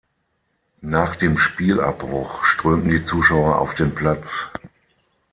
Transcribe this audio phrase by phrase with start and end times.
[0.81, 4.47] Nach dem Spielabbruch strömten die Zuschauer auf den Platz.